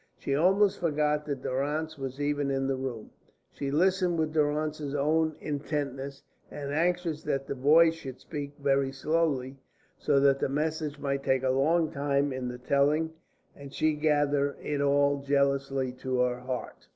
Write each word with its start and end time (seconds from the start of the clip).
She 0.17 0.33
almost 0.35 0.79
forgot 0.79 1.27
that 1.27 1.43
Durrance 1.43 1.95
was 1.95 2.19
even 2.19 2.49
in 2.49 2.65
the 2.65 2.75
room. 2.75 3.11
She 3.51 3.69
listened 3.69 4.17
with 4.17 4.33
Durrance's 4.33 4.95
own 4.95 5.35
intentness, 5.39 6.23
and 6.49 6.73
anxious 6.73 7.21
that 7.21 7.45
the 7.45 7.53
voice 7.53 7.93
should 7.93 8.19
speak 8.19 8.53
very 8.57 8.91
slowly, 8.91 9.57
so 9.99 10.19
that 10.19 10.39
the 10.39 10.49
message 10.49 10.97
might 10.97 11.23
take 11.23 11.43
a 11.43 11.51
long 11.51 11.91
time 11.91 12.33
in 12.33 12.47
the 12.47 12.57
telling, 12.57 13.13
and 13.55 13.71
she 13.71 13.93
gather 13.93 14.55
it 14.59 14.81
all 14.81 15.21
jealously 15.21 15.91
to 15.99 16.21
her 16.21 16.39
heart. 16.39 16.87